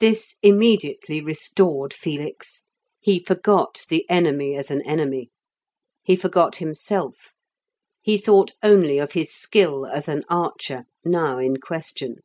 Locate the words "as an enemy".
4.54-5.30